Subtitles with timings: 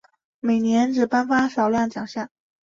[0.03, 0.09] 而
[0.39, 2.27] 每年只颁发少量奖项。